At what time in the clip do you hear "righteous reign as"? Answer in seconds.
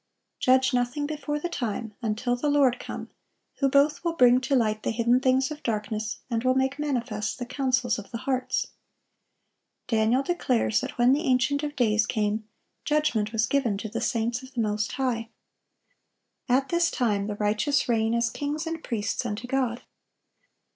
17.35-18.31